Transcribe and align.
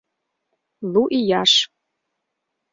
лу 0.91 1.03
ияш 1.19 1.53